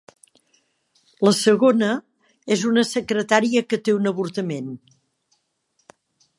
[1.27, 1.89] La segona
[2.57, 4.75] és una secretària que té un avortament.